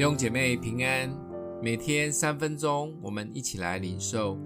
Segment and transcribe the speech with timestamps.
[0.00, 1.14] 弟兄姐妹平安，
[1.62, 4.38] 每天三分钟，我们一起来领受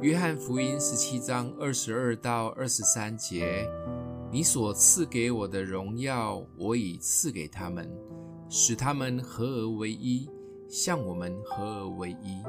[0.00, 3.68] 约翰福音十七章二十二到二十三节。
[4.30, 7.90] 你所赐给我的荣耀，我已赐给他们，
[8.48, 10.30] 使他们合而为一，
[10.68, 12.40] 像我们合而为一。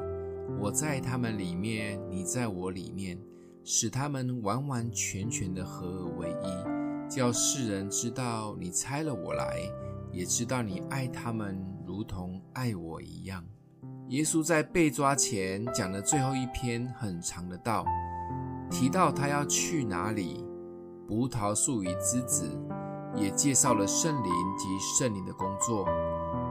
[0.60, 3.20] 我在他们里面，你在我里面，
[3.64, 9.68] 使他们完完全全的合而为一，叫世人知道你差了我来，
[10.16, 11.62] 也知道你爱他们。
[11.86, 13.44] 如同爱我一样，
[14.08, 17.84] 耶稣在被抓前讲的最后一篇很长的道，
[18.70, 20.44] 提到他要去哪里，
[21.06, 22.50] 葡萄树与枝子，
[23.14, 25.86] 也介绍了圣灵及圣灵的工作。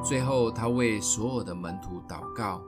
[0.02, 2.62] 最后，他为所有的门徒祷告。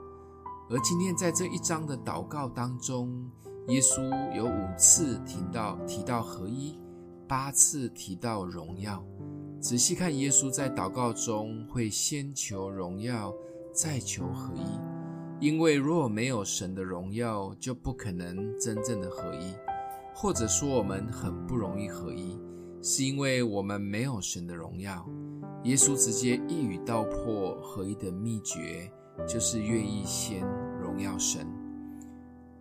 [0.68, 3.30] 而今天在这一章的祷告当中，
[3.68, 4.02] 耶稣
[4.36, 6.78] 有五次提到提到合一，
[7.26, 9.02] 八次提到荣耀。
[9.60, 13.34] 仔细看，耶稣在祷告中会先求荣耀，
[13.72, 15.44] 再求合一。
[15.44, 19.52] 因为若没有神的荣耀，就不可能真正的合一。
[20.14, 22.38] 或者说，我们很不容易合一，
[22.82, 25.04] 是因为我们没有神的荣耀。
[25.64, 28.90] 耶稣直接一语道破合一的秘诀，
[29.26, 30.40] 就是愿意先
[30.80, 31.44] 荣耀神。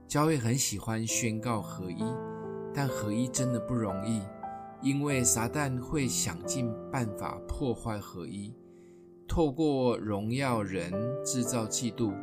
[0.08, 2.04] 教会很喜欢宣告合一，
[2.74, 4.20] 但合一真的不容易。
[4.82, 8.54] 因为撒旦会想尽办法破坏合一，
[9.28, 10.92] 透过荣耀人
[11.26, 12.14] 制造嫉妒，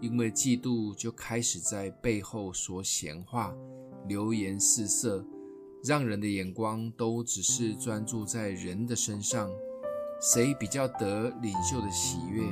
[0.00, 3.54] 因为嫉妒就开始在背后说闲话、
[4.06, 5.24] 流言四射，
[5.82, 9.50] 让人的眼光都只是专注在人的身上，
[10.20, 12.44] 谁比较得领袖的喜悦，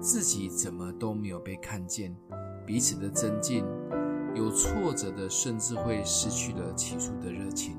[0.00, 2.16] 自己怎么都没有被看见，
[2.66, 3.62] 彼此的增进，
[4.34, 7.76] 有挫折的甚至会失去了起初的热情。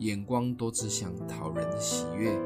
[0.00, 2.38] 眼光都只想讨人的喜悦，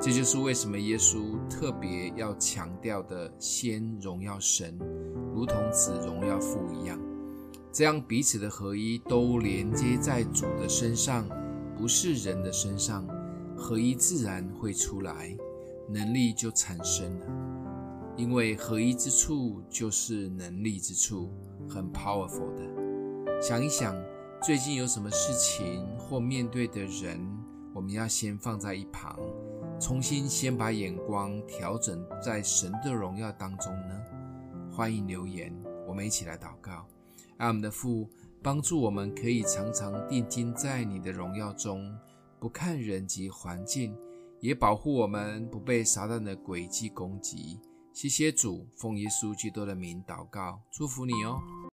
[0.00, 4.78] 这就是为什么耶稣特别要强调的，先荣耀神，
[5.34, 7.00] 如同子荣耀父一样，
[7.72, 11.28] 这样彼此的合一都连接在主的身上，
[11.76, 13.04] 不是人的身上，
[13.56, 15.36] 合一自然会出来，
[15.88, 17.26] 能力就产生了，
[18.16, 21.32] 因为合一之处就是能力之处，
[21.68, 23.92] 很 powerful 的，想一想。
[24.44, 27.18] 最近有什么事情或面对的人，
[27.72, 29.18] 我们要先放在一旁，
[29.80, 33.98] 重新先把眼光调整在神的荣耀当中呢？
[34.70, 35.50] 欢迎留言，
[35.88, 36.86] 我们一起来祷告。
[37.38, 38.06] 爱我们的父，
[38.42, 41.96] 帮助我们可以常常定睛在你的荣耀中，
[42.38, 43.96] 不看人及环境，
[44.40, 47.58] 也保护我们不被撒旦的诡计攻击。
[47.94, 51.40] 谢谢主，奉耶稣基督的名祷告，祝福你哦。